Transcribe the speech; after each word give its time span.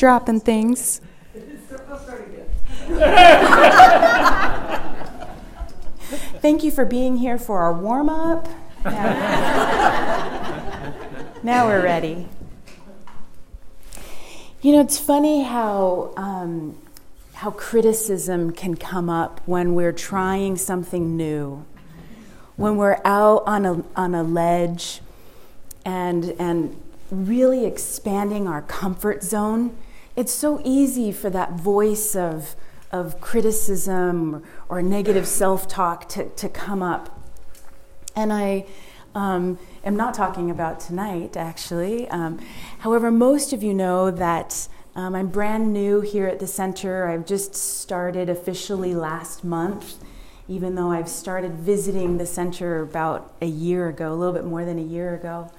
dropping 0.00 0.40
things. 0.40 1.02
Thank 6.40 6.64
you 6.64 6.70
for 6.70 6.86
being 6.86 7.18
here 7.18 7.36
for 7.36 7.60
our 7.60 7.74
warm 7.74 8.08
up. 8.08 8.48
now 11.42 11.66
we're 11.66 11.82
ready. 11.82 12.26
You 14.62 14.72
know, 14.72 14.80
it's 14.80 14.98
funny 14.98 15.42
how 15.42 16.14
um, 16.16 16.78
how 17.34 17.50
criticism 17.50 18.52
can 18.52 18.76
come 18.76 19.10
up 19.10 19.42
when 19.44 19.74
we're 19.74 19.92
trying 19.92 20.56
something 20.56 21.14
new, 21.14 21.66
when 22.56 22.78
we're 22.78 23.02
out 23.04 23.42
on 23.46 23.66
a 23.66 23.84
on 23.94 24.14
a 24.14 24.22
ledge, 24.22 25.02
and 25.84 26.34
and 26.38 26.80
really 27.10 27.66
expanding 27.66 28.48
our 28.48 28.62
comfort 28.62 29.22
zone. 29.22 29.76
It's 30.20 30.34
so 30.34 30.60
easy 30.66 31.12
for 31.12 31.30
that 31.30 31.52
voice 31.52 32.14
of 32.14 32.54
of 32.92 33.22
criticism 33.22 34.44
or 34.68 34.82
negative 34.82 35.26
self 35.26 35.66
talk 35.66 36.10
to, 36.10 36.28
to 36.28 36.46
come 36.46 36.82
up. 36.82 37.18
And 38.14 38.30
I 38.30 38.66
um, 39.14 39.58
am 39.82 39.96
not 39.96 40.12
talking 40.12 40.50
about 40.50 40.78
tonight, 40.78 41.38
actually. 41.38 42.06
Um, 42.10 42.38
however, 42.80 43.10
most 43.10 43.54
of 43.54 43.62
you 43.62 43.72
know 43.72 44.10
that 44.10 44.68
um, 44.94 45.14
I'm 45.14 45.28
brand 45.28 45.72
new 45.72 46.02
here 46.02 46.26
at 46.26 46.38
the 46.38 46.46
center. 46.46 47.08
I've 47.08 47.24
just 47.24 47.54
started 47.54 48.28
officially 48.28 48.94
last 48.94 49.42
month, 49.42 50.04
even 50.48 50.74
though 50.74 50.90
I've 50.90 51.08
started 51.08 51.52
visiting 51.54 52.18
the 52.18 52.26
center 52.26 52.82
about 52.82 53.32
a 53.40 53.46
year 53.46 53.88
ago, 53.88 54.12
a 54.12 54.16
little 54.16 54.34
bit 54.34 54.44
more 54.44 54.66
than 54.66 54.78
a 54.78 54.82
year 54.82 55.14
ago. 55.14 55.50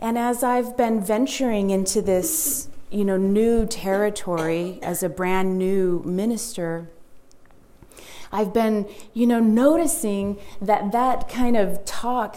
And 0.00 0.16
as 0.16 0.42
I've 0.42 0.74
been 0.78 1.04
venturing 1.04 1.68
into 1.68 2.00
this, 2.00 2.69
you 2.90 3.04
know, 3.04 3.16
new 3.16 3.66
territory 3.66 4.78
as 4.82 5.02
a 5.02 5.08
brand 5.08 5.58
new 5.58 6.02
minister, 6.04 6.90
I've 8.32 8.52
been, 8.52 8.88
you 9.12 9.26
know, 9.26 9.40
noticing 9.40 10.38
that 10.60 10.92
that 10.92 11.28
kind 11.28 11.56
of 11.56 11.84
talk 11.84 12.36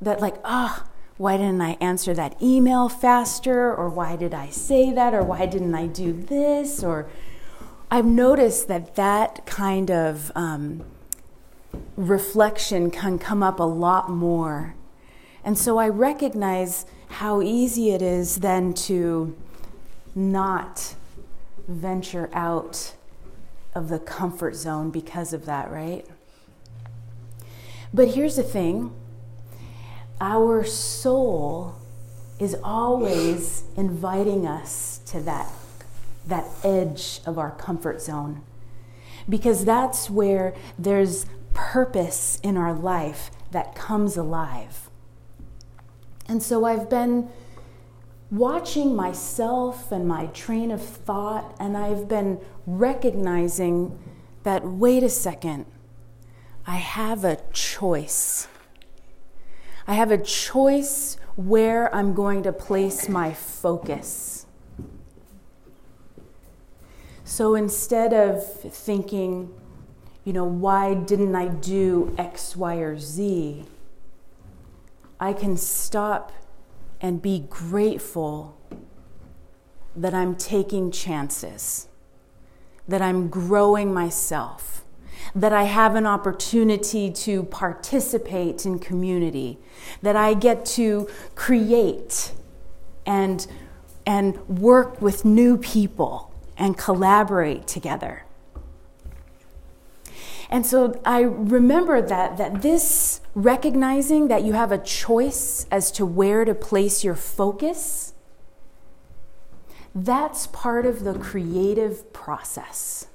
that 0.00 0.20
like, 0.20 0.36
ah, 0.44 0.84
oh, 0.84 0.90
why 1.16 1.36
didn't 1.36 1.60
I 1.60 1.76
answer 1.80 2.12
that 2.14 2.40
email 2.42 2.88
faster? 2.88 3.72
Or 3.72 3.88
why 3.88 4.16
did 4.16 4.34
I 4.34 4.48
say 4.50 4.92
that? 4.92 5.14
Or 5.14 5.22
why 5.22 5.46
didn't 5.46 5.74
I 5.74 5.86
do 5.86 6.12
this? 6.12 6.82
Or 6.82 7.08
I've 7.90 8.06
noticed 8.06 8.68
that 8.68 8.96
that 8.96 9.46
kind 9.46 9.90
of 9.90 10.32
um, 10.34 10.84
reflection 11.96 12.90
can 12.90 13.18
come 13.18 13.42
up 13.42 13.60
a 13.60 13.64
lot 13.64 14.10
more. 14.10 14.74
And 15.44 15.56
so 15.56 15.78
I 15.78 15.88
recognize 15.88 16.86
how 17.08 17.42
easy 17.42 17.90
it 17.90 18.02
is 18.02 18.36
then 18.36 18.74
to 18.74 19.36
not 20.14 20.94
venture 21.66 22.30
out 22.32 22.94
of 23.74 23.88
the 23.88 23.98
comfort 23.98 24.54
zone 24.54 24.90
because 24.90 25.32
of 25.32 25.46
that, 25.46 25.70
right? 25.70 26.06
But 27.92 28.08
here's 28.08 28.36
the 28.36 28.42
thing 28.42 28.94
our 30.20 30.64
soul 30.64 31.76
is 32.38 32.56
always 32.62 33.64
inviting 33.76 34.46
us 34.46 35.00
to 35.06 35.20
that, 35.20 35.50
that 36.26 36.46
edge 36.62 37.20
of 37.26 37.38
our 37.38 37.50
comfort 37.52 38.00
zone 38.00 38.42
because 39.28 39.64
that's 39.64 40.10
where 40.10 40.54
there's 40.78 41.26
purpose 41.52 42.40
in 42.42 42.56
our 42.56 42.72
life 42.72 43.30
that 43.52 43.74
comes 43.74 44.16
alive. 44.16 44.90
And 46.26 46.42
so 46.42 46.64
I've 46.64 46.90
been 46.90 47.28
watching 48.34 48.96
myself 48.96 49.92
and 49.92 50.08
my 50.08 50.26
train 50.26 50.72
of 50.72 50.82
thought, 50.82 51.54
and 51.60 51.76
I've 51.76 52.08
been 52.08 52.40
recognizing 52.66 53.96
that 54.42 54.66
wait 54.66 55.04
a 55.04 55.08
second, 55.08 55.66
I 56.66 56.76
have 56.76 57.24
a 57.24 57.38
choice. 57.52 58.48
I 59.86 59.94
have 59.94 60.10
a 60.10 60.18
choice 60.18 61.16
where 61.36 61.94
I'm 61.94 62.12
going 62.12 62.42
to 62.42 62.52
place 62.52 63.08
my 63.08 63.32
focus. 63.32 64.46
So 67.22 67.54
instead 67.54 68.12
of 68.12 68.44
thinking, 68.44 69.54
you 70.24 70.32
know, 70.32 70.44
why 70.44 70.94
didn't 70.94 71.36
I 71.36 71.48
do 71.48 72.14
X, 72.18 72.56
Y, 72.56 72.76
or 72.76 72.98
Z? 72.98 73.64
I 75.20 75.32
can 75.32 75.56
stop 75.56 76.32
and 77.04 77.20
be 77.20 77.44
grateful 77.50 78.56
that 79.94 80.14
I'm 80.14 80.36
taking 80.36 80.90
chances, 80.90 81.86
that 82.88 83.02
I'm 83.02 83.28
growing 83.28 83.92
myself 83.92 84.84
that 85.34 85.52
I 85.52 85.64
have 85.64 85.94
an 85.94 86.06
opportunity 86.06 87.10
to 87.10 87.44
participate 87.44 88.66
in 88.66 88.78
community, 88.78 89.58
that 90.02 90.16
I 90.16 90.34
get 90.34 90.66
to 90.66 91.08
create 91.34 92.32
and, 93.06 93.46
and 94.06 94.36
work 94.48 95.00
with 95.00 95.24
new 95.24 95.56
people 95.56 96.32
and 96.56 96.76
collaborate 96.76 97.66
together. 97.66 98.23
And 100.50 100.66
so 100.66 101.00
I 101.04 101.22
remember 101.22 102.02
that, 102.02 102.36
that 102.36 102.62
this 102.62 103.20
recognizing 103.34 104.28
that 104.28 104.44
you 104.44 104.52
have 104.52 104.72
a 104.72 104.78
choice 104.78 105.66
as 105.70 105.90
to 105.92 106.06
where 106.06 106.44
to 106.44 106.54
place 106.54 107.02
your 107.02 107.14
focus, 107.14 108.12
that's 109.94 110.46
part 110.48 110.86
of 110.86 111.04
the 111.04 111.14
creative 111.14 112.12
process. 112.12 113.06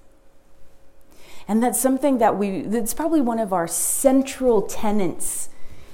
And 1.47 1.63
that's 1.63 1.79
something 1.79 2.19
that 2.19 2.37
we, 2.37 2.61
that's 2.61 2.93
probably 2.93 3.21
one 3.21 3.39
of 3.39 3.53
our 3.53 3.67
central 3.67 4.61
tenets 4.61 5.49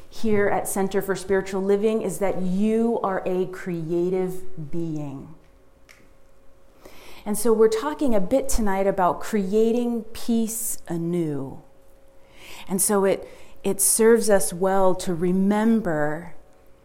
here 0.09 0.47
at 0.47 0.67
Center 0.67 1.01
for 1.01 1.15
Spiritual 1.15 1.61
Living 1.61 2.01
is 2.01 2.19
that 2.19 2.41
you 2.41 2.99
are 3.03 3.21
a 3.25 3.47
creative 3.47 4.71
being. 4.71 5.34
And 7.25 7.37
so 7.37 7.51
we're 7.51 7.69
talking 7.69 8.13
a 8.13 8.21
bit 8.21 8.47
tonight 8.47 8.85
about 8.85 9.19
creating 9.19 10.03
peace 10.13 10.77
anew. 10.87 11.61
And 12.67 12.79
so 12.79 13.03
it, 13.03 13.27
it 13.63 13.81
serves 13.81 14.29
us 14.29 14.53
well 14.53 14.93
to 14.95 15.13
remember 15.13 16.35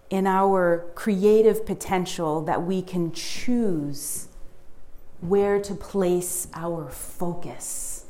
in 0.08 0.26
our 0.26 0.90
creative 0.94 1.66
potential 1.66 2.40
that 2.42 2.62
we 2.62 2.80
can 2.80 3.12
choose 3.12 4.28
where 5.20 5.60
to 5.60 5.74
place 5.74 6.48
our 6.54 6.88
focus. 6.88 8.06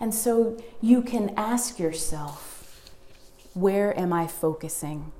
And 0.00 0.12
so 0.12 0.60
you 0.80 1.00
can 1.00 1.32
ask 1.36 1.78
yourself, 1.78 2.90
where 3.54 3.96
am 3.96 4.12
I 4.12 4.26
focusing? 4.26 5.12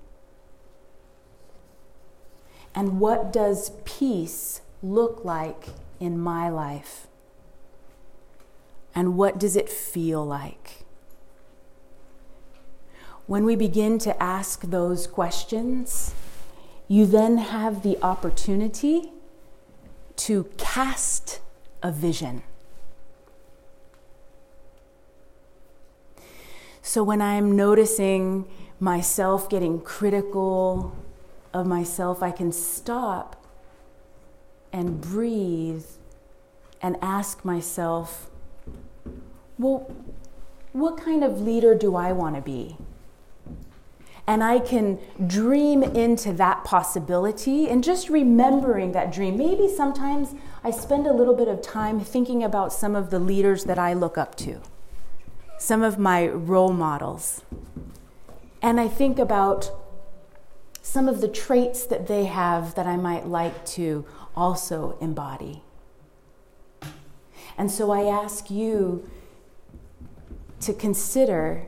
And 2.74 3.00
what 3.00 3.32
does 3.32 3.70
peace 3.84 4.62
look 4.82 5.24
like 5.24 5.68
in 6.00 6.18
my 6.18 6.48
life? 6.48 7.06
And 8.94 9.16
what 9.16 9.38
does 9.38 9.56
it 9.56 9.68
feel 9.68 10.24
like? 10.24 10.84
When 13.26 13.44
we 13.44 13.56
begin 13.56 13.98
to 14.00 14.22
ask 14.22 14.62
those 14.62 15.06
questions, 15.06 16.14
you 16.88 17.06
then 17.06 17.38
have 17.38 17.82
the 17.82 17.96
opportunity 18.02 19.12
to 20.16 20.44
cast 20.58 21.40
a 21.82 21.90
vision. 21.90 22.42
So 26.82 27.02
when 27.02 27.22
I'm 27.22 27.56
noticing 27.56 28.44
myself 28.78 29.48
getting 29.48 29.80
critical 29.80 30.94
of 31.52 31.66
myself, 31.66 32.22
I 32.22 32.30
can 32.30 32.52
stop 32.52 33.44
and 34.72 35.00
breathe 35.00 35.84
and 36.80 36.96
ask 37.02 37.44
myself, 37.44 38.30
well, 39.58 39.94
what 40.72 40.96
kind 40.96 41.22
of 41.22 41.40
leader 41.40 41.74
do 41.74 41.94
I 41.94 42.12
want 42.12 42.36
to 42.36 42.42
be? 42.42 42.76
And 44.26 44.42
I 44.42 44.60
can 44.60 44.98
dream 45.26 45.82
into 45.82 46.32
that 46.34 46.64
possibility 46.64 47.68
and 47.68 47.82
just 47.82 48.08
remembering 48.08 48.92
that 48.92 49.12
dream. 49.12 49.36
Maybe 49.36 49.68
sometimes 49.68 50.34
I 50.64 50.70
spend 50.70 51.06
a 51.06 51.12
little 51.12 51.34
bit 51.34 51.48
of 51.48 51.60
time 51.60 52.00
thinking 52.00 52.42
about 52.42 52.72
some 52.72 52.94
of 52.94 53.10
the 53.10 53.18
leaders 53.18 53.64
that 53.64 53.78
I 53.78 53.92
look 53.92 54.16
up 54.16 54.36
to 54.36 54.60
some 55.62 55.82
of 55.84 55.96
my 55.96 56.26
role 56.26 56.72
models. 56.72 57.42
And 58.60 58.80
I 58.80 58.88
think 58.88 59.20
about 59.20 59.70
some 60.82 61.08
of 61.08 61.20
the 61.20 61.28
traits 61.28 61.86
that 61.86 62.08
they 62.08 62.24
have 62.24 62.74
that 62.74 62.86
I 62.86 62.96
might 62.96 63.26
like 63.26 63.64
to 63.66 64.04
also 64.36 64.98
embody. 65.00 65.62
And 67.56 67.70
so 67.70 67.92
I 67.92 68.02
ask 68.02 68.50
you 68.50 69.08
to 70.60 70.74
consider, 70.74 71.66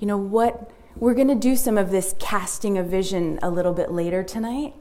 you 0.00 0.06
know, 0.06 0.16
what 0.16 0.70
we're 0.96 1.14
going 1.14 1.28
to 1.28 1.34
do 1.34 1.54
some 1.54 1.76
of 1.76 1.90
this 1.90 2.14
casting 2.18 2.78
of 2.78 2.86
vision 2.86 3.38
a 3.42 3.50
little 3.50 3.72
bit 3.74 3.90
later 3.90 4.22
tonight. 4.22 4.74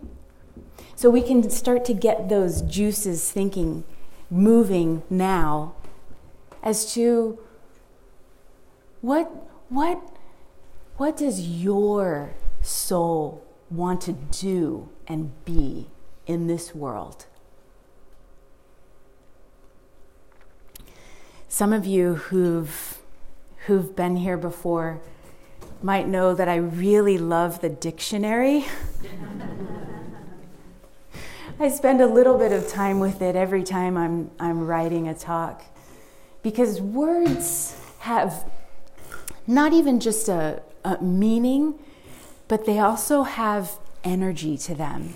So 0.95 1.09
we 1.09 1.21
can 1.21 1.49
start 1.49 1.83
to 1.85 1.93
get 1.93 2.29
those 2.29 2.61
juices 2.61 3.31
thinking, 3.31 3.83
moving 4.29 5.03
now 5.09 5.73
as 6.63 6.93
to 6.93 7.39
what, 9.01 9.25
what, 9.69 9.99
what 10.97 11.17
does 11.17 11.41
your 11.41 12.33
soul 12.61 13.45
want 13.69 14.01
to 14.01 14.13
do 14.13 14.89
and 15.07 15.31
be 15.45 15.87
in 16.25 16.47
this 16.47 16.73
world? 16.75 17.25
Some 21.47 21.73
of 21.73 21.85
you 21.85 22.15
who've, 22.15 22.99
who've 23.65 23.95
been 23.95 24.17
here 24.17 24.37
before 24.37 25.01
might 25.83 26.07
know 26.07 26.33
that 26.33 26.47
I 26.47 26.55
really 26.55 27.17
love 27.17 27.61
the 27.61 27.69
dictionary. 27.69 28.65
I 31.59 31.69
spend 31.69 32.01
a 32.01 32.07
little 32.07 32.37
bit 32.37 32.51
of 32.51 32.67
time 32.67 32.99
with 32.99 33.21
it 33.21 33.35
every 33.35 33.63
time 33.63 33.97
I'm, 33.97 34.31
I'm 34.39 34.65
writing 34.65 35.07
a 35.07 35.13
talk 35.13 35.63
because 36.41 36.81
words 36.81 37.79
have 37.99 38.49
not 39.45 39.73
even 39.73 39.99
just 39.99 40.27
a, 40.27 40.61
a 40.83 41.01
meaning, 41.03 41.75
but 42.51 42.65
they 42.65 42.79
also 42.79 43.23
have 43.23 43.79
energy 44.03 44.57
to 44.57 44.75
them. 44.75 45.13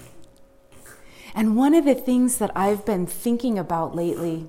And 1.36 1.58
one 1.58 1.74
of 1.74 1.84
the 1.84 1.94
things 1.94 2.38
that 2.38 2.50
I've 2.56 2.86
been 2.86 3.06
thinking 3.06 3.60
about 3.60 3.94
lately 3.94 4.48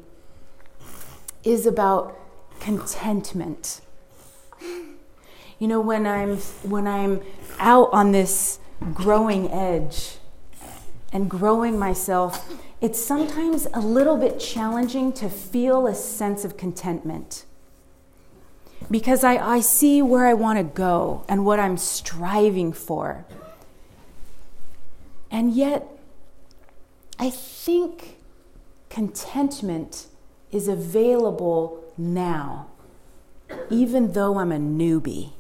is 1.43 1.67
about 1.67 2.17
contentment. 2.61 3.81
You 5.59 5.67
know, 5.67 5.81
when 5.81 6.07
I'm 6.07 6.37
when 6.63 6.87
I'm 6.87 7.23
out 7.59 7.89
on 7.93 8.13
this 8.13 8.61
growing 8.95 9.51
edge 9.51 10.19
and 11.13 11.29
growing 11.29 11.81
myself, 11.81 12.55
it's 12.81 13.05
sometimes 13.05 13.67
a 13.75 13.81
little 13.81 14.17
bit 14.17 14.39
challenging 14.39 15.13
to 15.15 15.29
feel 15.29 15.89
a 15.89 15.95
sense 15.97 16.45
of 16.45 16.57
contentment. 16.57 17.47
Because 18.91 19.25
I, 19.25 19.37
I 19.37 19.61
see 19.61 20.03
where 20.03 20.27
I 20.27 20.35
want 20.35 20.59
to 20.59 20.65
go 20.65 21.25
and 21.29 21.45
what 21.45 21.59
I'm 21.59 21.77
striving 21.77 22.73
for. 22.73 23.25
And 25.31 25.53
yet, 25.53 25.87
I 27.19 27.31
think 27.31 28.17
contentment 28.89 30.07
is 30.53 30.69
available 30.69 31.83
now, 31.99 32.69
even 33.71 34.13
though 34.13 34.39
I'm 34.39 34.53
a 34.53 34.59
newbie. 34.59 35.33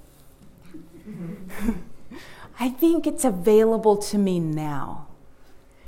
I 2.58 2.70
think 2.70 3.06
it's 3.06 3.24
available 3.24 3.96
to 3.98 4.18
me 4.18 4.40
now. 4.40 5.06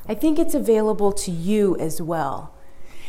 I 0.07 0.15
think 0.15 0.39
it's 0.39 0.55
available 0.55 1.13
to 1.13 1.31
you 1.31 1.77
as 1.79 2.01
well. 2.01 2.55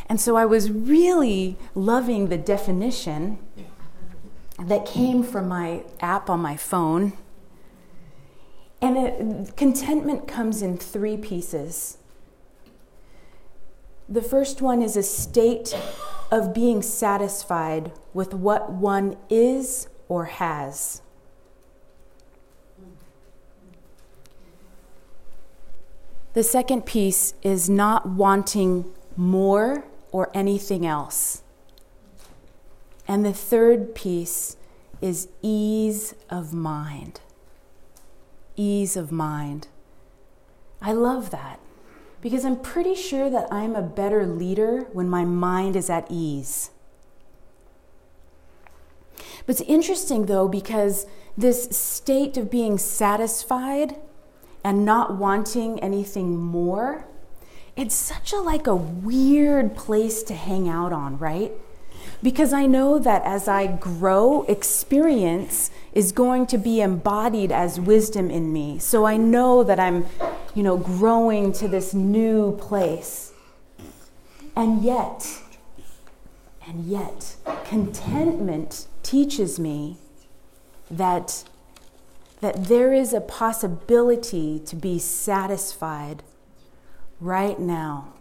And 0.08 0.20
so 0.20 0.36
I 0.36 0.46
was 0.46 0.72
really 0.72 1.56
loving 1.76 2.30
the 2.30 2.38
definition 2.38 3.38
that 4.62 4.86
came 4.86 5.24
from 5.24 5.48
my 5.48 5.84
app 6.00 6.30
on 6.30 6.40
my 6.42 6.58
phone. 6.58 7.14
And 8.82 8.98
it, 8.98 9.58
contentment 9.58 10.28
comes 10.28 10.62
in 10.62 10.78
three 10.78 11.18
pieces. 11.18 11.98
The 14.08 14.22
first 14.22 14.62
one 14.62 14.82
is 14.82 14.98
a 14.98 15.04
state 15.04 15.76
of 16.32 16.54
being 16.54 16.82
satisfied 16.82 17.92
with 18.14 18.34
what 18.34 18.72
one 18.72 19.18
is 19.30 19.88
or 20.08 20.26
has. 20.26 21.02
The 26.34 26.44
second 26.44 26.86
piece 26.86 27.34
is 27.42 27.70
not 27.70 28.08
wanting 28.08 28.86
more 29.16 29.84
or 30.12 30.30
anything 30.34 30.86
else. 30.86 31.44
And 33.10 33.26
the 33.26 33.34
third 33.34 33.96
piece 33.96 34.56
is 35.02 35.30
ease 35.42 36.14
of 36.30 36.54
mind. 36.54 37.22
Ease 38.56 38.96
of 38.96 39.12
mind. 39.12 39.68
I 40.80 40.92
love 40.92 41.32
that 41.32 41.60
because 42.22 42.46
I'm 42.46 42.60
pretty 42.60 42.94
sure 42.94 43.28
that 43.32 43.52
I'm 43.52 43.76
a 43.76 43.82
better 43.82 44.28
leader 44.28 44.82
when 44.94 45.10
my 45.10 45.26
mind 45.26 45.76
is 45.76 45.90
at 45.90 46.06
ease. 46.12 46.70
But 49.48 49.60
it's 49.60 49.62
interesting 49.62 50.28
though, 50.28 50.48
because 50.48 51.08
this 51.36 51.64
state 51.76 52.38
of 52.38 52.52
being 52.52 52.78
satisfied 52.78 53.96
and 54.64 54.86
not 54.86 55.18
wanting 55.18 55.80
anything 55.80 56.38
more, 56.38 57.06
it's 57.76 57.96
such 57.96 58.34
a 58.34 58.38
like 58.38 58.68
a 58.68 58.76
weird 58.76 59.76
place 59.76 60.22
to 60.24 60.36
hang 60.36 60.70
out 60.70 60.94
on, 60.94 61.18
right? 61.18 61.54
Because 62.22 62.52
I 62.52 62.66
know 62.66 63.00
that 63.00 63.24
as 63.24 63.48
I 63.48 63.68
grow, 63.68 64.44
experience 64.44 65.72
is 65.94 66.12
going 66.12 66.48
to 66.48 66.58
be 66.58 66.82
embodied 66.82 67.52
as 67.52 67.80
wisdom 67.80 68.30
in 68.30 68.52
me. 68.52 68.78
So 68.80 69.06
I 69.06 69.16
know 69.16 69.64
that 69.64 69.80
I'm, 69.80 70.06
you 70.54 70.62
know, 70.62 70.76
growing 70.76 71.54
to 71.54 71.68
this 71.70 71.94
new 71.94 72.58
place. 72.58 73.32
And 74.54 74.84
yet, 74.84 75.26
and 76.68 76.86
yet, 76.86 77.38
contentment 77.64 78.88
teaches 79.02 79.58
me 79.58 79.98
that, 80.92 81.46
that 82.42 82.66
there 82.66 82.94
is 82.94 83.14
a 83.14 83.22
possibility 83.22 84.60
to 84.66 84.76
be 84.76 85.00
satisfied 85.00 86.22
right 87.22 87.58
now. 87.60 88.14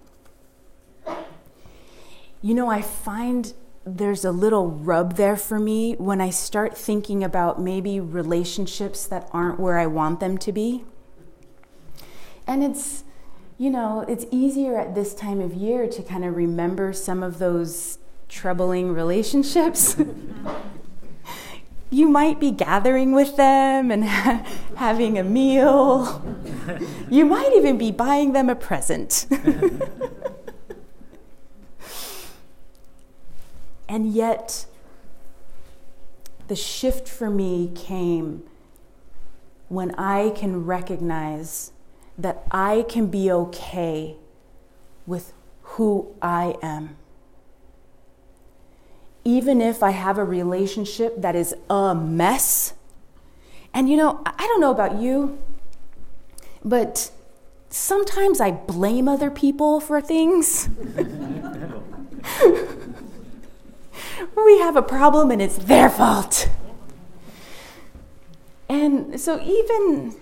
You 2.40 2.54
know, 2.54 2.70
I 2.70 2.80
find 2.80 3.52
there's 3.96 4.24
a 4.24 4.32
little 4.32 4.68
rub 4.70 5.16
there 5.16 5.36
for 5.36 5.58
me 5.58 5.94
when 5.94 6.20
I 6.20 6.30
start 6.30 6.76
thinking 6.76 7.24
about 7.24 7.60
maybe 7.60 8.00
relationships 8.00 9.06
that 9.06 9.28
aren't 9.32 9.58
where 9.58 9.78
I 9.78 9.86
want 9.86 10.20
them 10.20 10.36
to 10.38 10.52
be. 10.52 10.84
And 12.46 12.62
it's, 12.62 13.04
you 13.56 13.70
know, 13.70 14.04
it's 14.08 14.26
easier 14.30 14.78
at 14.78 14.94
this 14.94 15.14
time 15.14 15.40
of 15.40 15.54
year 15.54 15.86
to 15.86 16.02
kind 16.02 16.24
of 16.24 16.36
remember 16.36 16.92
some 16.92 17.22
of 17.22 17.38
those 17.38 17.98
troubling 18.28 18.92
relationships. 18.92 19.96
you 21.90 22.08
might 22.08 22.38
be 22.38 22.50
gathering 22.50 23.12
with 23.12 23.36
them 23.36 23.90
and 23.90 24.04
ha- 24.04 24.44
having 24.76 25.18
a 25.18 25.24
meal. 25.24 26.22
You 27.08 27.24
might 27.24 27.54
even 27.54 27.78
be 27.78 27.90
buying 27.90 28.34
them 28.34 28.50
a 28.50 28.54
present. 28.54 29.24
And 33.88 34.12
yet, 34.12 34.66
the 36.48 36.56
shift 36.56 37.08
for 37.08 37.30
me 37.30 37.72
came 37.74 38.42
when 39.68 39.94
I 39.94 40.30
can 40.30 40.64
recognize 40.64 41.72
that 42.16 42.42
I 42.50 42.84
can 42.88 43.06
be 43.06 43.30
okay 43.30 44.16
with 45.06 45.32
who 45.62 46.14
I 46.20 46.56
am. 46.62 46.96
Even 49.24 49.60
if 49.60 49.82
I 49.82 49.90
have 49.90 50.18
a 50.18 50.24
relationship 50.24 51.20
that 51.20 51.36
is 51.36 51.54
a 51.68 51.94
mess. 51.94 52.74
And 53.74 53.88
you 53.88 53.96
know, 53.96 54.22
I 54.24 54.46
don't 54.46 54.60
know 54.60 54.70
about 54.70 55.00
you, 55.00 55.38
but 56.64 57.10
sometimes 57.68 58.40
I 58.40 58.50
blame 58.50 59.06
other 59.06 59.30
people 59.30 59.80
for 59.80 60.00
things. 60.00 60.68
we 64.48 64.58
have 64.60 64.76
a 64.76 64.82
problem 64.82 65.30
and 65.30 65.42
it's 65.42 65.58
their 65.58 65.90
fault. 65.90 66.48
And 68.66 69.20
so 69.20 69.38
even 69.42 70.16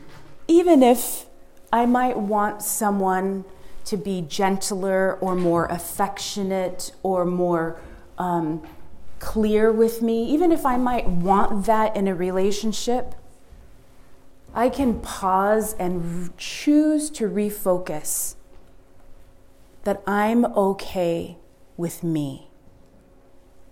even 0.49 0.83
if 0.83 1.27
I 1.73 1.87
might 1.87 2.19
want 2.19 2.61
someone 2.61 3.45
to 3.85 3.97
be 3.97 4.23
gentler 4.23 5.15
or 5.21 5.37
more 5.37 5.67
affectionate 5.67 6.91
or 7.05 7.25
more 7.25 7.81
um, 8.19 8.63
clear 9.21 9.71
with 9.71 10.03
me, 10.03 10.25
even 10.35 10.51
if 10.51 10.67
I 10.67 10.77
might 10.77 11.09
want 11.09 11.67
that 11.67 11.97
in 11.97 12.09
a 12.09 12.15
relationship, 12.15 13.15
I 14.55 14.69
can 14.69 15.01
pause 15.01 15.75
and 15.75 16.37
choose 16.37 17.11
to 17.11 17.29
refocus 17.29 18.35
that 19.85 20.03
I'm 20.05 20.45
okay 20.47 21.37
with 21.77 22.03
me 22.03 22.46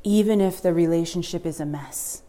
even 0.05 0.41
if 0.41 0.63
the 0.63 0.73
relationship 0.73 1.45
is 1.45 1.59
a 1.59 1.67
mess. 1.67 2.23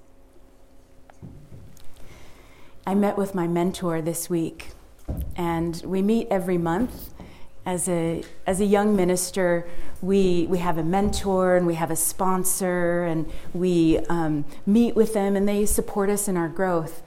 I 2.88 2.96
met 2.96 3.18
with 3.18 3.36
my 3.36 3.48
mentor 3.48 4.02
this 4.02 4.30
week, 4.30 4.70
and 5.36 5.82
we 5.86 6.02
meet 6.02 6.28
every 6.32 6.58
month. 6.58 7.14
As 7.66 7.90
a, 7.90 8.24
as 8.46 8.62
a 8.62 8.66
young 8.66 8.96
minister, 8.96 9.68
we, 10.02 10.46
we 10.50 10.60
have 10.60 10.78
a 10.78 10.84
mentor 10.84 11.56
and 11.56 11.66
we 11.66 11.74
have 11.76 11.92
a 11.92 11.96
sponsor, 11.96 13.04
and 13.04 13.30
we 13.54 13.98
um, 14.08 14.46
meet 14.66 14.96
with 14.96 15.14
them, 15.14 15.36
and 15.36 15.48
they 15.48 15.66
support 15.66 16.10
us 16.10 16.28
in 16.28 16.38
our 16.38 16.48
growth. 16.48 17.02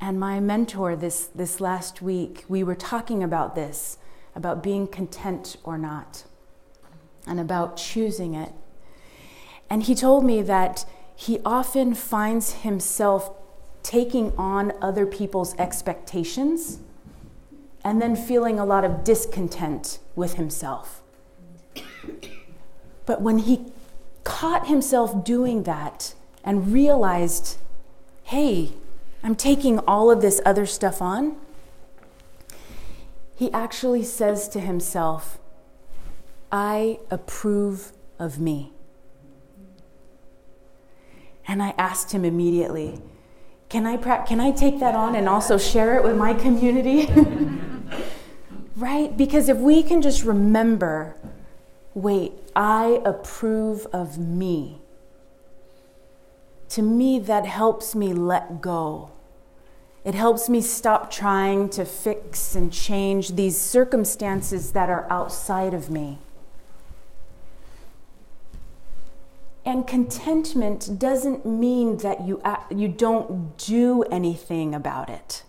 And 0.00 0.18
my 0.18 0.40
mentor, 0.40 0.96
this, 0.96 1.26
this 1.34 1.60
last 1.60 2.00
week, 2.00 2.44
we 2.48 2.62
were 2.62 2.74
talking 2.74 3.22
about 3.22 3.54
this 3.54 3.98
about 4.36 4.62
being 4.62 4.86
content 4.86 5.56
or 5.64 5.78
not, 5.78 6.24
and 7.26 7.38
about 7.38 7.76
choosing 7.76 8.34
it. 8.34 8.52
And 9.74 9.82
he 9.82 9.96
told 9.96 10.24
me 10.24 10.40
that 10.40 10.84
he 11.16 11.40
often 11.44 11.94
finds 11.94 12.62
himself 12.62 13.32
taking 13.82 14.32
on 14.38 14.72
other 14.80 15.04
people's 15.04 15.52
expectations 15.58 16.78
and 17.82 18.00
then 18.00 18.14
feeling 18.14 18.60
a 18.60 18.64
lot 18.64 18.84
of 18.84 19.02
discontent 19.02 19.98
with 20.14 20.34
himself. 20.34 21.02
But 23.04 23.20
when 23.20 23.38
he 23.38 23.72
caught 24.22 24.68
himself 24.68 25.24
doing 25.24 25.64
that 25.64 26.14
and 26.44 26.72
realized, 26.72 27.58
hey, 28.22 28.74
I'm 29.24 29.34
taking 29.34 29.80
all 29.80 30.08
of 30.08 30.20
this 30.20 30.40
other 30.46 30.66
stuff 30.66 31.02
on, 31.02 31.34
he 33.34 33.50
actually 33.50 34.04
says 34.04 34.48
to 34.50 34.60
himself, 34.60 35.40
I 36.52 37.00
approve 37.10 37.90
of 38.20 38.38
me. 38.38 38.70
And 41.46 41.62
I 41.62 41.74
asked 41.76 42.12
him 42.12 42.24
immediately, 42.24 43.00
can 43.68 43.86
I, 43.86 43.96
pra- 43.96 44.24
can 44.26 44.40
I 44.40 44.50
take 44.50 44.80
that 44.80 44.94
on 44.94 45.14
and 45.14 45.28
also 45.28 45.58
share 45.58 45.96
it 45.96 46.04
with 46.04 46.16
my 46.16 46.34
community? 46.34 47.08
right? 48.76 49.16
Because 49.16 49.48
if 49.48 49.58
we 49.58 49.82
can 49.82 50.02
just 50.02 50.24
remember 50.24 51.16
wait, 51.94 52.32
I 52.56 53.00
approve 53.04 53.86
of 53.92 54.18
me, 54.18 54.80
to 56.70 56.82
me, 56.82 57.20
that 57.20 57.46
helps 57.46 57.94
me 57.94 58.12
let 58.12 58.60
go. 58.60 59.12
It 60.04 60.14
helps 60.14 60.48
me 60.48 60.60
stop 60.60 61.10
trying 61.10 61.68
to 61.70 61.84
fix 61.84 62.56
and 62.56 62.72
change 62.72 63.36
these 63.36 63.56
circumstances 63.56 64.72
that 64.72 64.90
are 64.90 65.06
outside 65.08 65.72
of 65.72 65.88
me. 65.88 66.18
And 69.66 69.86
contentment 69.86 70.98
doesn't 70.98 71.46
mean 71.46 71.98
that 71.98 72.26
you, 72.26 72.42
you 72.70 72.88
don't 72.88 73.56
do 73.56 74.02
anything 74.04 74.74
about 74.74 75.08
it. 75.08 75.42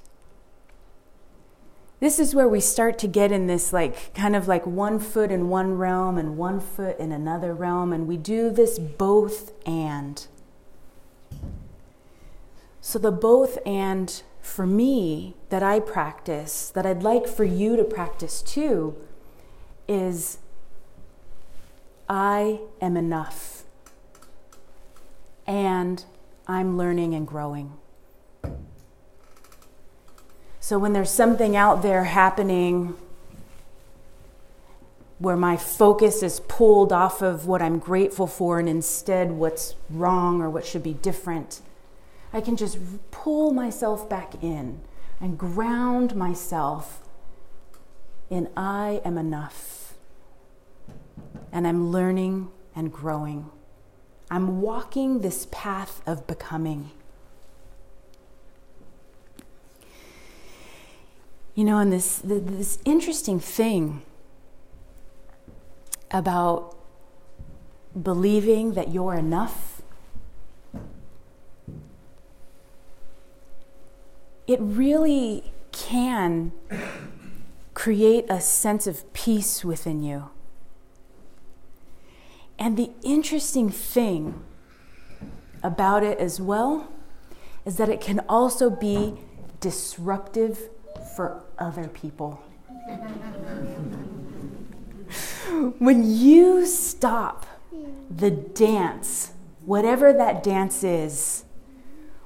This 2.00 2.20
is 2.20 2.36
where 2.36 2.48
we 2.48 2.60
start 2.60 2.98
to 3.00 3.08
get 3.08 3.32
in 3.32 3.48
this, 3.48 3.74
like, 3.74 4.14
kind 4.14 4.36
of 4.36 4.48
like 4.48 4.66
one 4.66 5.00
foot 5.00 5.32
in 5.32 5.50
one 5.50 5.78
realm 5.78 6.18
and 6.18 6.38
one 6.38 6.60
foot 6.60 6.98
in 7.00 7.12
another 7.12 7.54
realm, 7.54 7.92
and 7.92 8.08
we 8.08 8.18
do 8.18 8.50
this 8.50 8.80
both 8.80 9.52
and. 9.66 10.28
So, 12.80 13.00
the 13.00 13.12
both 13.12 13.58
and 13.66 14.22
for 14.42 14.68
me 14.68 15.36
that 15.50 15.64
I 15.64 15.80
practice, 15.80 16.70
that 16.70 16.86
I'd 16.86 17.02
like 17.02 17.28
for 17.28 17.44
you 17.44 17.76
to 17.76 17.84
practice 17.84 18.42
too, 18.42 18.96
is 19.88 20.38
I 22.08 22.60
am 22.82 22.96
enough 22.96 23.65
and 25.48 26.04
I'm 26.48 26.78
learning 26.78 27.14
and 27.14 27.28
growing. 27.28 27.74
So 30.60 30.80
when 30.80 30.94
there's 30.94 31.12
something 31.12 31.56
out 31.56 31.82
there 31.84 32.06
happening 32.06 32.96
where 35.20 35.38
my 35.38 35.56
focus 35.56 36.24
is 36.24 36.40
pulled 36.42 36.92
off 36.92 37.22
of 37.22 37.46
what 37.46 37.62
I'm 37.62 37.80
grateful 37.80 38.28
for 38.28 38.60
and 38.60 38.68
instead 38.68 39.32
what's 39.32 39.76
wrong 39.90 40.42
or 40.42 40.50
what 40.50 40.66
should 40.66 40.84
be 40.84 40.94
different, 40.94 41.62
I 42.34 42.42
can 42.42 42.58
just 42.58 42.80
pull 43.12 43.52
myself 43.52 44.10
back 44.10 44.44
in 44.44 44.82
and 45.22 45.38
ground 45.38 46.16
myself 46.16 47.02
in 48.30 48.50
I 48.58 49.02
am 49.06 49.18
enough. 49.18 49.94
And 51.52 51.68
I'm 51.68 51.92
learning 51.92 52.50
and 52.76 52.92
growing. 52.92 53.50
I'm 54.30 54.62
walking 54.62 55.22
this 55.22 55.48
path 55.52 56.02
of 56.08 56.26
becoming. 56.28 56.92
You 61.54 61.64
know, 61.64 61.78
and 61.78 61.94
this, 61.94 62.22
this 62.24 62.80
interesting 62.84 63.40
thing 63.40 64.02
about 66.12 66.76
believing 68.02 68.74
that 68.74 68.90
you're 68.90 69.16
enough, 69.16 69.82
it 74.48 74.60
really 74.62 75.52
can 75.72 76.52
create 77.74 78.26
a 78.30 78.42
sense 78.42 78.88
of 78.88 79.12
peace 79.14 79.64
within 79.64 80.04
you. 80.04 80.30
And 82.58 82.78
the 82.78 82.92
interesting 83.04 83.70
thing 83.70 84.44
about 85.62 86.04
it 86.04 86.18
as 86.20 86.40
well 86.40 86.92
is 87.66 87.78
that 87.78 87.90
it 87.90 88.00
can 88.00 88.20
also 88.30 88.70
be 88.70 89.16
disruptive 89.60 90.70
for 91.16 91.44
other 91.58 91.88
people. 91.88 92.44
when 95.80 96.04
you 96.04 96.66
stop 96.66 97.46
the 98.10 98.32
dance, 98.32 99.32
whatever 99.66 100.14
that 100.14 100.44
dance 100.44 100.84
is, 100.84 101.46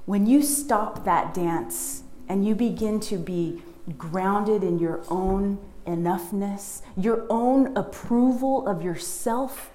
when 0.06 0.26
you 0.26 0.42
stop 0.42 1.06
that 1.06 1.34
dance 1.34 2.04
and 2.28 2.46
you 2.46 2.56
begin 2.56 3.00
to 3.00 3.18
be 3.18 3.62
grounded 3.98 4.64
in 4.64 4.80
your 4.80 5.02
own 5.10 5.58
enoughness, 5.86 6.82
your 6.98 7.26
own 7.30 7.76
approval 7.78 8.68
of 8.68 8.84
yourself 8.84 9.72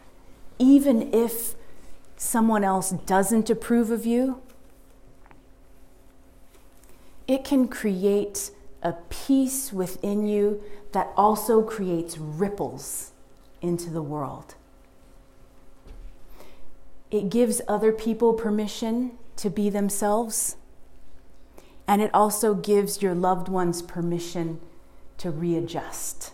even 0.59 1.13
if 1.13 1.55
someone 2.17 2.65
else 2.65 2.91
doesn't 2.91 3.51
approve 3.51 3.91
of 3.91 4.07
you, 4.07 4.41
it 7.27 7.45
can 7.45 7.69
create 7.69 8.51
a 8.83 8.93
peace 9.09 9.73
within 9.73 10.27
you 10.27 10.63
that 10.93 11.11
also 11.17 11.63
creates 11.63 12.19
ripples 12.19 13.13
into 13.63 13.91
the 13.91 14.03
world. 14.03 14.55
It 17.11 17.31
gives 17.31 17.61
other 17.67 17.93
people 17.93 18.35
permission 18.35 19.13
to 19.37 19.49
be 19.49 19.71
themselves, 19.71 20.57
and 21.89 22.03
it 22.03 22.11
also 22.13 22.55
gives 22.55 23.03
your 23.03 23.15
loved 23.15 23.49
ones 23.49 23.83
permission 23.83 24.61
to 25.19 25.31
readjust. 25.31 26.33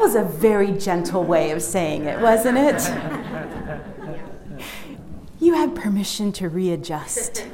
That 0.00 0.06
was 0.06 0.14
a 0.14 0.24
very 0.24 0.72
gentle 0.72 1.24
way 1.24 1.50
of 1.50 1.60
saying 1.60 2.06
it, 2.06 2.22
wasn't 2.22 2.56
it? 2.56 2.90
You 5.38 5.52
have 5.52 5.74
permission 5.74 6.32
to 6.32 6.48
readjust. 6.48 7.46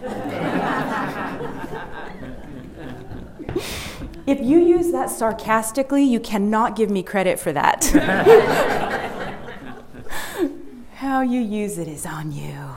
if 4.28 4.40
you 4.40 4.60
use 4.60 4.92
that 4.92 5.10
sarcastically, 5.10 6.04
you 6.04 6.20
cannot 6.20 6.76
give 6.76 6.88
me 6.88 7.02
credit 7.02 7.40
for 7.40 7.52
that. 7.52 7.84
How 10.94 11.22
you 11.22 11.40
use 11.40 11.78
it 11.78 11.88
is 11.88 12.06
on 12.06 12.30
you. 12.30 12.76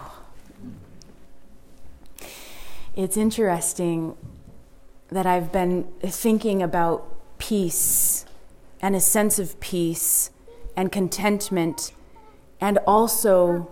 It's 2.96 3.18
interesting 3.18 4.18
that 5.10 5.28
I've 5.28 5.52
been 5.52 5.84
thinking 6.02 6.64
about 6.64 7.06
peace 7.38 8.19
and 8.82 8.96
a 8.96 9.00
sense 9.00 9.40
of 9.40 9.60
peace 9.60 10.32
and 10.76 10.92
contentment, 10.92 11.92
and 12.62 12.78
also 12.88 13.70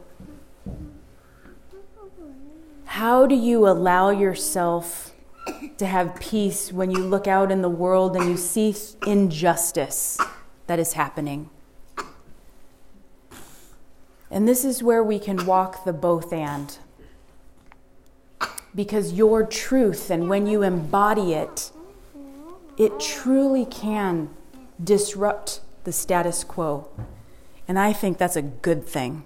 how 2.85 3.25
do 3.25 3.35
you 3.35 3.67
allow 3.67 4.09
yourself 4.09 5.13
to 5.77 5.85
have 5.85 6.19
peace 6.19 6.73
when 6.73 6.91
you 6.91 6.99
look 6.99 7.27
out 7.27 7.51
in 7.51 7.61
the 7.61 7.69
world 7.69 8.15
and 8.15 8.25
you 8.29 8.37
see 8.37 8.75
injustice 9.05 10.19
that 10.67 10.79
is 10.79 10.93
happening? 10.93 11.49
And 14.29 14.47
this 14.47 14.65
is 14.65 14.83
where 14.83 15.03
we 15.03 15.19
can 15.19 15.45
walk 15.45 15.85
the 15.85 15.93
both 15.93 16.33
and. 16.33 16.77
Because 18.75 19.13
your 19.13 19.45
truth, 19.45 20.09
and 20.09 20.29
when 20.29 20.47
you 20.47 20.63
embody 20.63 21.33
it, 21.33 21.71
it 22.77 22.99
truly 22.99 23.65
can 23.65 24.29
disrupt 24.83 25.61
the 25.83 25.91
status 25.91 26.43
quo. 26.43 26.87
And 27.67 27.77
I 27.77 27.93
think 27.93 28.17
that's 28.17 28.35
a 28.35 28.41
good 28.41 28.85
thing. 28.85 29.23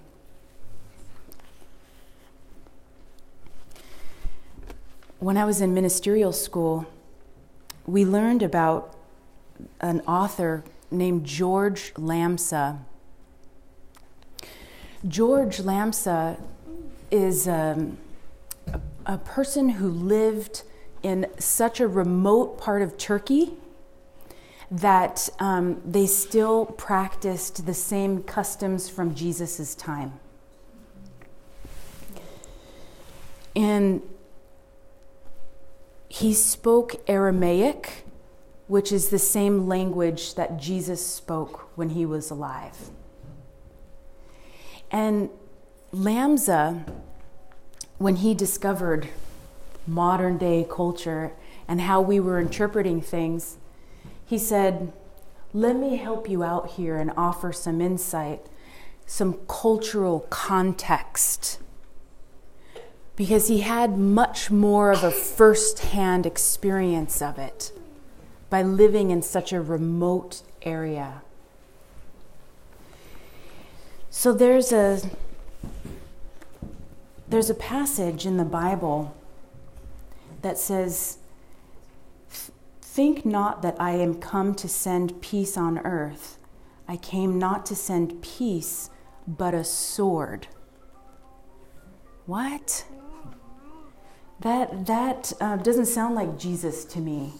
When 5.18 5.36
I 5.36 5.44
was 5.44 5.60
in 5.60 5.72
ministerial 5.72 6.32
school, 6.32 6.86
we 7.86 8.04
learned 8.04 8.42
about 8.42 8.96
an 9.80 10.00
author 10.00 10.64
named 10.90 11.24
George 11.24 11.94
Lamsa. 11.94 12.78
George 15.06 15.58
Lamsa 15.58 16.40
is 17.10 17.46
um, 17.46 17.98
a, 18.72 18.80
a 19.06 19.18
person 19.18 19.70
who 19.70 19.88
lived 19.88 20.62
in 21.02 21.26
such 21.38 21.80
a 21.80 21.86
remote 21.86 22.58
part 22.58 22.82
of 22.82 22.96
Turkey 22.96 23.54
that 24.72 25.28
um, 25.38 25.82
they 25.84 26.06
still 26.06 26.64
practiced 26.64 27.66
the 27.66 27.74
same 27.74 28.22
customs 28.22 28.88
from 28.88 29.14
Jesus' 29.14 29.74
time. 29.74 30.18
And 33.54 34.00
he 36.08 36.32
spoke 36.32 36.94
Aramaic, 37.06 38.06
which 38.66 38.92
is 38.92 39.10
the 39.10 39.18
same 39.18 39.68
language 39.68 40.36
that 40.36 40.58
Jesus 40.58 41.06
spoke 41.06 41.68
when 41.76 41.90
he 41.90 42.06
was 42.06 42.30
alive. 42.30 42.88
And 44.90 45.28
Lamsa, 45.92 46.88
when 47.98 48.16
he 48.16 48.32
discovered 48.32 49.08
modern 49.86 50.38
day 50.38 50.66
culture 50.66 51.32
and 51.68 51.82
how 51.82 52.00
we 52.00 52.18
were 52.18 52.40
interpreting 52.40 53.02
things, 53.02 53.58
he 54.32 54.38
said, 54.38 54.90
Let 55.52 55.76
me 55.76 55.96
help 55.96 56.26
you 56.26 56.42
out 56.42 56.70
here 56.70 56.96
and 56.96 57.12
offer 57.18 57.52
some 57.52 57.82
insight, 57.82 58.46
some 59.04 59.40
cultural 59.46 60.20
context. 60.30 61.58
Because 63.14 63.48
he 63.48 63.60
had 63.60 63.98
much 63.98 64.50
more 64.50 64.90
of 64.90 65.04
a 65.04 65.10
first 65.10 65.80
hand 65.80 66.24
experience 66.24 67.20
of 67.20 67.38
it 67.38 67.72
by 68.48 68.62
living 68.62 69.10
in 69.10 69.20
such 69.20 69.52
a 69.52 69.60
remote 69.60 70.40
area. 70.62 71.20
So 74.08 74.32
there's 74.32 74.72
a 74.72 75.10
there's 77.28 77.50
a 77.50 77.54
passage 77.54 78.24
in 78.24 78.38
the 78.38 78.46
Bible 78.46 79.14
that 80.40 80.56
says 80.56 81.18
Think 82.92 83.24
not 83.24 83.62
that 83.62 83.80
I 83.80 83.92
am 83.92 84.16
come 84.16 84.54
to 84.56 84.68
send 84.68 85.22
peace 85.22 85.56
on 85.56 85.78
earth. 85.78 86.36
I 86.86 86.98
came 86.98 87.38
not 87.38 87.64
to 87.66 87.74
send 87.74 88.20
peace, 88.20 88.90
but 89.26 89.54
a 89.54 89.64
sword. 89.64 90.48
What? 92.26 92.84
That, 94.40 94.84
that 94.84 95.32
uh, 95.40 95.56
doesn't 95.56 95.86
sound 95.86 96.16
like 96.16 96.38
Jesus 96.38 96.84
to 96.84 96.98
me. 96.98 97.32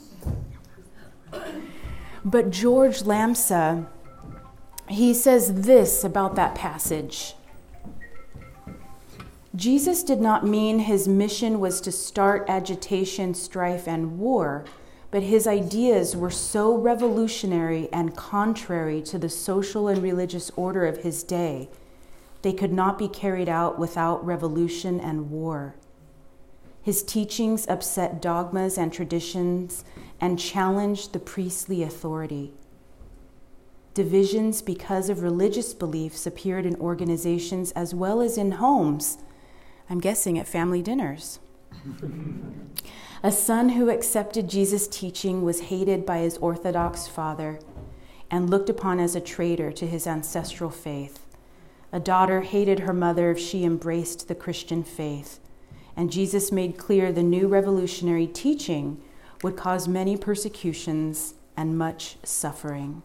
But 2.25 2.49
George 2.49 3.01
Lamsa, 3.01 3.89
he 4.89 5.13
says 5.13 5.65
this 5.67 6.03
about 6.03 6.35
that 6.37 6.55
passage. 6.55 7.35
Jesus 9.55 10.03
did 10.03 10.23
not 10.23 10.47
mean 10.47 10.79
his 10.79 11.07
mission 11.07 11.61
was 11.61 11.83
to 11.83 11.93
start 11.93 12.49
agitation, 12.49 13.35
strife, 13.35 13.87
and 13.87 14.19
war 14.19 14.65
but 15.13 15.23
his 15.23 15.47
ideas 15.47 16.17
were 16.17 16.31
so 16.31 16.75
revolutionary 16.75 17.87
and 17.93 18.17
contrary 18.17 19.03
to 19.03 19.19
the 19.19 19.29
social 19.29 19.87
and 19.87 20.03
religious 20.03 20.51
order 20.57 20.87
of 20.87 21.03
his 21.03 21.23
day, 21.23 21.69
they 22.41 22.53
could 22.53 22.73
not 22.73 22.99
be 22.99 23.09
carried 23.09 23.49
out 23.49 23.79
without 23.79 24.25
revolution 24.25 24.99
and 24.99 25.31
war. 25.31 25.77
His 26.81 27.03
teachings 27.03 27.69
upset 27.69 28.23
dogmas 28.23 28.79
and 28.79 28.91
traditions 28.91 29.85
and 30.19 30.39
challenged 30.39 31.13
the 31.13 31.19
priestly 31.19 31.83
authority. 31.83 32.55
Divisions 33.93 34.63
because 34.63 35.11
of 35.11 35.23
religious 35.23 35.75
beliefs 35.75 36.27
appeared 36.27 36.65
in 36.65 36.75
organizations 36.77 37.71
as 37.73 37.95
well 37.95 38.23
as 38.23 38.39
in 38.39 38.53
homes. 38.53 39.19
I'm 39.91 40.01
guessing 40.01 40.39
at 40.39 40.49
family 40.49 40.81
dinners. 40.81 41.39
A 43.25 43.31
son 43.31 43.69
who 43.71 43.89
accepted 43.89 44.51
Jesus' 44.51 44.89
teaching 44.89 45.43
was 45.43 45.61
hated 45.61 46.05
by 46.05 46.19
his 46.19 46.39
Orthodox 46.39 47.07
father 47.07 47.61
and 48.33 48.51
looked 48.51 48.69
upon 48.69 48.99
as 48.99 49.15
a 49.15 49.21
traitor 49.21 49.71
to 49.71 49.87
his 49.87 50.09
ancestral 50.09 50.71
faith. 50.71 51.25
A 51.93 52.01
daughter 52.01 52.41
hated 52.41 52.81
her 52.81 52.93
mother 52.93 53.31
if 53.31 53.39
she 53.39 53.63
embraced 53.63 54.27
the 54.27 54.35
Christian 54.35 54.83
faith. 54.83 55.39
And 55.97 56.11
Jesus 56.11 56.51
made 56.51 56.77
clear 56.77 57.13
the 57.13 57.23
new 57.23 57.47
revolutionary 57.47 58.27
teaching 58.27 59.01
would 59.45 59.57
cause 59.57 59.87
many 59.87 60.17
persecutions 60.17 61.35
and 61.57 61.79
much 61.79 62.17
suffering. 62.25 63.05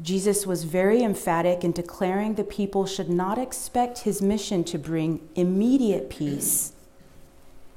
Jesus 0.00 0.44
was 0.44 0.64
very 0.64 1.04
emphatic 1.04 1.62
in 1.62 1.70
declaring 1.70 2.34
the 2.34 2.42
people 2.42 2.86
should 2.86 3.10
not 3.10 3.38
expect 3.38 4.00
his 4.00 4.20
mission 4.20 4.64
to 4.64 4.78
bring 4.78 5.28
immediate 5.36 6.10
peace 6.10 6.72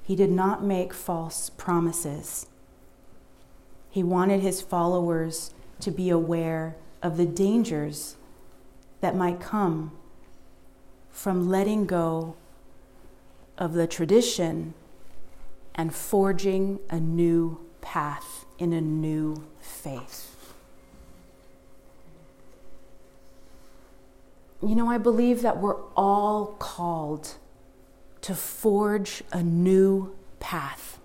he 0.06 0.16
did 0.16 0.30
not 0.30 0.64
make 0.64 0.94
false 0.94 1.50
promises. 1.50 2.46
He 3.90 4.04
wanted 4.04 4.42
his 4.42 4.62
followers 4.62 5.52
to 5.80 5.90
be 5.90 6.12
aware 6.12 6.76
of 7.02 7.18
the 7.18 7.26
dangers 7.26 8.16
that 9.02 9.16
might 9.16 9.40
come 9.40 9.92
from 11.10 11.50
letting 11.50 11.88
go 11.88 12.36
of 13.58 13.74
the 13.74 13.88
tradition 13.88 14.76
and 15.74 15.94
forging 15.94 16.80
a 16.90 17.00
new 17.00 17.66
path 17.82 18.46
in 18.60 18.74
a 18.74 18.82
new 18.82 19.48
faith. 19.60 20.54
You 24.62 24.76
know, 24.76 24.90
I 24.90 25.00
believe 25.00 25.42
that 25.42 25.58
we're 25.58 25.82
all 25.96 26.56
called 26.60 27.36
to 28.26 28.34
forge 28.34 29.24
a 29.32 29.44
new 29.44 30.16
path. 30.40 31.00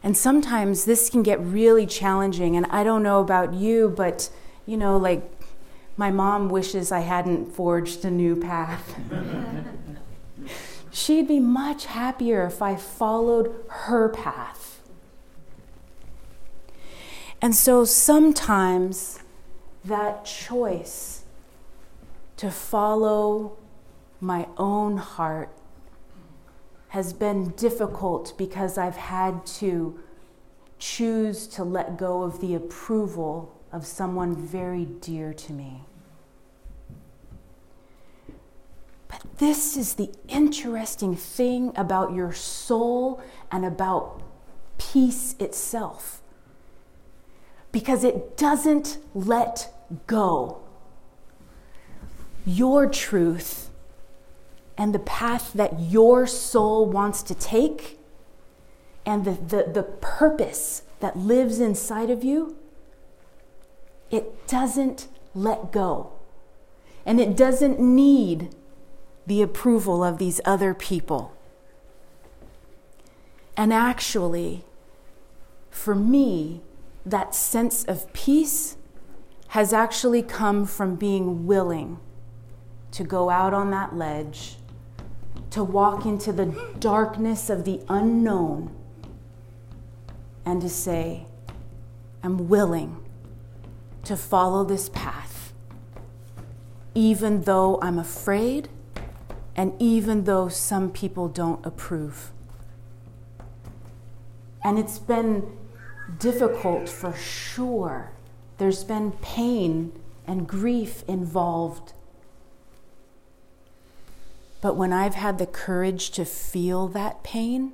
And 0.00 0.16
sometimes 0.16 0.84
this 0.84 1.10
can 1.10 1.24
get 1.24 1.40
really 1.40 1.86
challenging. 1.88 2.54
And 2.54 2.66
I 2.66 2.84
don't 2.84 3.02
know 3.02 3.20
about 3.20 3.52
you, 3.52 3.92
but 3.96 4.30
you 4.64 4.76
know, 4.76 4.96
like 4.96 5.28
my 5.96 6.12
mom 6.12 6.48
wishes 6.50 6.92
I 6.92 7.00
hadn't 7.00 7.52
forged 7.52 8.04
a 8.04 8.12
new 8.12 8.36
path. 8.36 8.94
She'd 10.92 11.26
be 11.26 11.40
much 11.40 11.86
happier 11.86 12.46
if 12.46 12.62
I 12.62 12.76
followed 12.76 13.52
her 13.70 14.08
path. 14.08 14.82
And 17.40 17.56
so 17.56 17.84
sometimes 17.84 19.18
that 19.84 20.24
choice 20.24 21.24
to 22.36 22.52
follow 22.52 23.56
my 24.22 24.46
own 24.56 24.96
heart 24.98 25.50
has 26.90 27.12
been 27.12 27.50
difficult 27.50 28.38
because 28.38 28.78
I've 28.78 28.96
had 28.96 29.44
to 29.46 29.98
choose 30.78 31.48
to 31.48 31.64
let 31.64 31.96
go 31.96 32.22
of 32.22 32.40
the 32.40 32.54
approval 32.54 33.60
of 33.72 33.84
someone 33.84 34.36
very 34.36 34.84
dear 34.84 35.32
to 35.34 35.52
me. 35.52 35.82
But 39.08 39.22
this 39.38 39.76
is 39.76 39.94
the 39.94 40.10
interesting 40.28 41.16
thing 41.16 41.72
about 41.74 42.14
your 42.14 42.32
soul 42.32 43.20
and 43.50 43.64
about 43.64 44.22
peace 44.78 45.34
itself. 45.40 46.20
Because 47.72 48.04
it 48.04 48.36
doesn't 48.36 48.98
let 49.14 49.72
go. 50.06 50.60
Your 52.46 52.88
truth 52.88 53.70
and 54.82 54.92
the 54.92 54.98
path 54.98 55.52
that 55.52 55.78
your 55.78 56.26
soul 56.26 56.84
wants 56.86 57.22
to 57.22 57.36
take 57.36 58.00
and 59.06 59.24
the, 59.24 59.30
the, 59.30 59.70
the 59.72 59.84
purpose 59.84 60.82
that 60.98 61.16
lives 61.16 61.60
inside 61.60 62.10
of 62.10 62.24
you, 62.24 62.56
it 64.10 64.48
doesn't 64.48 65.06
let 65.36 65.70
go. 65.70 66.10
And 67.06 67.20
it 67.20 67.36
doesn't 67.36 67.78
need 67.78 68.56
the 69.24 69.40
approval 69.40 70.02
of 70.02 70.18
these 70.18 70.40
other 70.44 70.74
people. 70.74 71.32
And 73.56 73.72
actually, 73.72 74.64
for 75.70 75.94
me, 75.94 76.60
that 77.06 77.36
sense 77.36 77.84
of 77.84 78.12
peace 78.12 78.76
has 79.50 79.72
actually 79.72 80.22
come 80.22 80.66
from 80.66 80.96
being 80.96 81.46
willing 81.46 82.00
to 82.90 83.04
go 83.04 83.30
out 83.30 83.54
on 83.54 83.70
that 83.70 83.94
ledge 83.94 84.56
to 85.52 85.62
walk 85.62 86.06
into 86.06 86.32
the 86.32 86.46
darkness 86.78 87.50
of 87.50 87.64
the 87.64 87.80
unknown 87.88 88.74
and 90.46 90.62
to 90.62 90.68
say, 90.68 91.26
I'm 92.22 92.48
willing 92.48 93.04
to 94.04 94.16
follow 94.16 94.64
this 94.64 94.88
path, 94.88 95.52
even 96.94 97.42
though 97.42 97.78
I'm 97.82 97.98
afraid 97.98 98.70
and 99.54 99.74
even 99.78 100.24
though 100.24 100.48
some 100.48 100.90
people 100.90 101.28
don't 101.28 101.64
approve. 101.66 102.30
And 104.64 104.78
it's 104.78 104.98
been 104.98 105.52
difficult 106.18 106.88
for 106.88 107.12
sure. 107.12 108.12
There's 108.56 108.84
been 108.84 109.12
pain 109.20 109.92
and 110.26 110.48
grief 110.48 111.04
involved 111.06 111.92
but 114.62 114.76
when 114.76 114.92
I've 114.92 115.16
had 115.16 115.38
the 115.38 115.46
courage 115.46 116.10
to 116.12 116.24
feel 116.24 116.86
that 116.88 117.24
pain, 117.24 117.72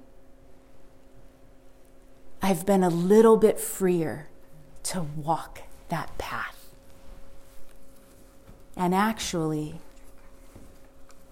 I've 2.41 2.65
been 2.65 2.83
a 2.83 2.89
little 2.89 3.37
bit 3.37 3.61
freer 3.61 4.29
to 4.85 5.03
walk 5.03 5.61
that 5.91 6.17
path. 6.17 6.71
And 8.75 8.95
actually, 8.95 9.81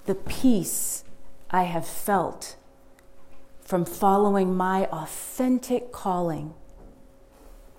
the 0.04 0.14
peace 0.14 1.04
I 1.50 1.62
have 1.62 1.86
felt 1.86 2.56
from 3.62 3.86
following 3.86 4.54
my 4.54 4.84
authentic 4.86 5.90
calling 5.90 6.52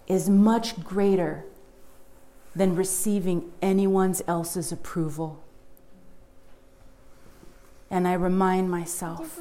is 0.07 0.29
much 0.29 0.83
greater 0.83 1.45
than 2.55 2.75
receiving 2.75 3.51
anyone 3.61 4.15
else's 4.27 4.71
approval. 4.71 5.43
And 7.89 8.07
I 8.07 8.13
remind 8.13 8.69
myself, 8.69 9.39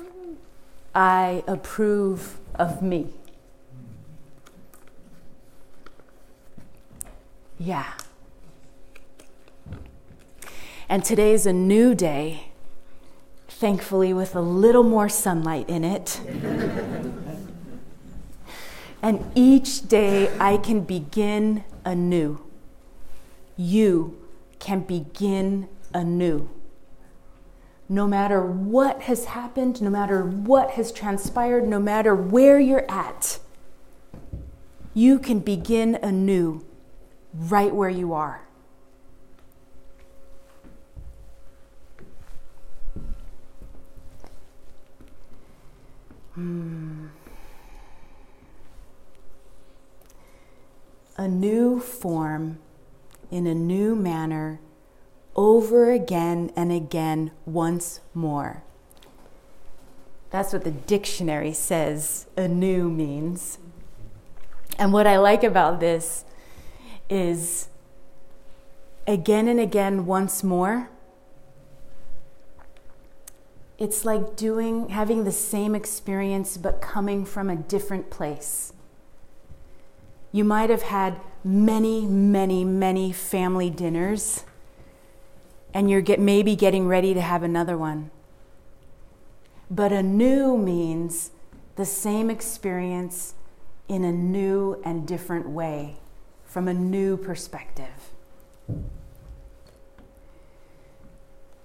I 0.94 1.42
approve 1.46 2.38
of 2.54 2.80
me. 2.82 3.08
Yeah. 7.58 7.92
And 10.88 11.04
today's 11.04 11.46
a 11.46 11.52
new 11.52 11.94
day, 11.94 12.52
thankfully, 13.48 14.12
with 14.12 14.36
a 14.36 14.40
little 14.40 14.84
more 14.84 15.08
sunlight 15.08 15.68
in 15.68 15.82
it. 15.82 16.20
and 19.02 19.24
each 19.34 19.88
day 19.88 20.30
I 20.38 20.58
can 20.58 20.80
begin 20.80 21.64
anew. 21.84 22.40
You 23.56 24.16
can 24.58 24.80
begin 24.80 25.68
anew. 25.92 26.48
No 27.88 28.06
matter 28.06 28.44
what 28.44 29.02
has 29.02 29.26
happened, 29.26 29.80
no 29.80 29.90
matter 29.90 30.24
what 30.24 30.72
has 30.72 30.90
transpired, 30.90 31.68
no 31.68 31.78
matter 31.78 32.14
where 32.14 32.58
you're 32.58 32.90
at, 32.90 33.38
you 34.92 35.18
can 35.18 35.38
begin 35.38 35.94
anew 36.02 36.64
right 37.32 37.74
where 37.74 37.90
you 37.90 38.12
are. 38.12 38.42
Hmm. 46.34 47.06
A 51.16 51.28
new 51.28 51.80
form 51.80 52.58
in 53.30 53.46
a 53.46 53.54
new 53.54 53.94
manner 53.94 54.60
over 55.36 55.92
again 55.92 56.50
and 56.56 56.72
again 56.72 57.30
once 57.44 58.00
more. 58.14 58.64
That's 60.30 60.52
what 60.52 60.64
the 60.64 60.72
dictionary 60.72 61.52
says 61.52 62.26
anew 62.36 62.90
means. 62.90 63.58
And 64.78 64.92
what 64.92 65.06
I 65.06 65.18
like 65.18 65.44
about 65.44 65.78
this 65.78 66.24
is 67.08 67.68
again 69.06 69.46
and 69.46 69.60
again 69.60 70.06
once 70.06 70.42
more. 70.42 70.90
It's 73.78 74.04
like 74.04 74.36
doing 74.36 74.88
having 74.88 75.24
the 75.24 75.32
same 75.32 75.74
experience 75.74 76.56
but 76.56 76.80
coming 76.80 77.24
from 77.24 77.50
a 77.50 77.56
different 77.56 78.10
place. 78.10 78.72
You 80.32 80.44
might 80.44 80.70
have 80.70 80.82
had 80.82 81.20
many, 81.44 82.04
many, 82.06 82.64
many 82.64 83.12
family 83.12 83.70
dinners, 83.70 84.44
and 85.76 85.90
you're 85.90 86.00
get, 86.00 86.18
maybe 86.18 86.56
getting 86.56 86.88
ready 86.88 87.12
to 87.12 87.20
have 87.20 87.42
another 87.42 87.76
one. 87.76 88.10
But 89.70 89.92
a 89.92 90.02
new 90.02 90.56
means 90.56 91.32
the 91.74 91.84
same 91.84 92.30
experience 92.30 93.34
in 93.86 94.02
a 94.02 94.10
new 94.10 94.80
and 94.86 95.06
different 95.06 95.50
way, 95.50 95.96
from 96.46 96.66
a 96.66 96.72
new 96.72 97.18
perspective. 97.18 98.14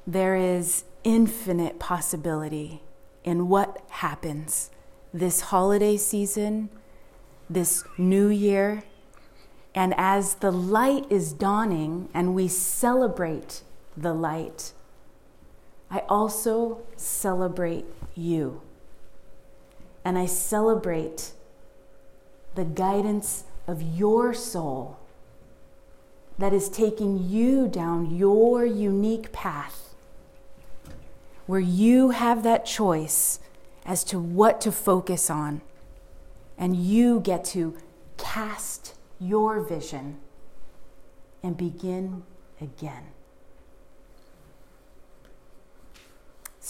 There 0.06 0.36
is 0.36 0.84
infinite 1.06 1.80
possibility 1.80 2.82
in 3.24 3.48
what 3.48 3.82
happens 3.88 4.72
this 5.14 5.40
holiday 5.40 5.96
season, 5.96 6.70
this 7.50 7.86
new 7.98 8.28
year, 8.28 8.84
and 9.74 9.94
as 9.96 10.36
the 10.36 10.52
light 10.52 11.10
is 11.10 11.32
dawning 11.32 12.10
and 12.14 12.36
we 12.36 12.50
celebrate 12.50 13.62
the 13.96 14.14
light, 14.14 14.74
I 15.90 16.00
also 16.08 16.82
celebrate 16.96 17.86
you. 18.16 18.62
And 20.04 20.18
I 20.18 20.26
celebrate 20.26 21.34
the 22.56 22.66
guidance 22.66 23.44
of 23.68 23.82
your 23.82 24.34
soul 24.34 24.98
that 26.38 26.54
is 26.54 26.70
taking 26.70 27.30
you 27.30 27.68
down 27.68 28.16
your 28.16 28.66
unique 28.66 29.32
path, 29.32 29.94
where 31.46 31.60
you 31.60 32.10
have 32.10 32.42
that 32.44 32.66
choice 32.66 33.40
as 33.86 34.04
to 34.06 34.20
what 34.20 34.60
to 34.62 34.72
focus 34.72 35.30
on, 35.30 35.62
and 36.58 36.76
you 36.76 37.20
get 37.20 37.44
to 37.46 37.78
cast 38.18 38.96
your 39.20 39.60
vision 39.62 40.18
and 41.44 41.58
begin 41.58 42.24
again. 42.60 43.04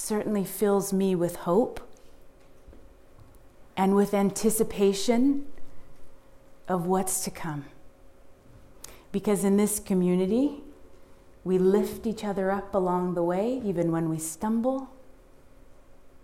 Certainly 0.04 0.46
fills 0.46 0.92
me 0.92 1.14
with 1.14 1.36
hope 1.36 1.80
and 3.78 3.96
with 3.96 4.16
anticipation 4.16 5.46
of 6.68 6.88
what's 6.88 7.24
to 7.24 7.30
come. 7.30 7.66
Because 9.12 9.44
in 9.44 9.58
this 9.58 9.80
community, 9.80 10.64
we 11.44 11.60
lift 11.60 12.08
each 12.08 12.24
other 12.24 12.50
up 12.50 12.74
along 12.74 13.14
the 13.14 13.22
way, 13.22 13.62
even 13.64 13.92
when 13.92 14.10
we 14.10 14.18
stumble, 14.18 14.90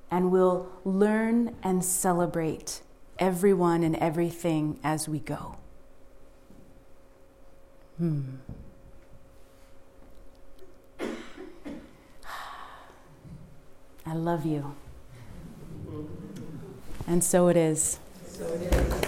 and 0.10 0.32
we'll 0.32 0.68
learn 0.84 1.56
and 1.62 1.86
celebrate 1.86 2.82
everyone 3.20 3.84
and 3.84 3.96
everything 3.98 4.80
as 4.84 5.08
we 5.08 5.20
go. 5.20 5.56
Hmm. 8.00 8.38
I 14.08 14.14
love 14.14 14.46
you. 14.46 14.74
And 17.08 17.22
so 17.22 17.50
it 17.50 17.58
is. 17.58 18.00
So 18.26 18.46
it 18.46 18.74
is. 18.74 19.07